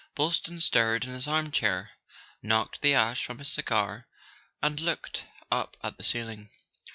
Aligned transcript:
Boylston 0.15 0.59
stirred 0.61 1.05
in 1.05 1.13
his 1.13 1.27
armchair, 1.27 1.91
knocked 2.41 2.81
the 2.81 2.91
ash 2.95 3.23
from 3.23 3.37
his 3.37 3.49
cigar, 3.49 4.07
and 4.59 4.79
looked 4.79 5.25
up 5.51 5.77
at 5.83 5.97
the 5.97 6.03
ceiling. 6.03 6.49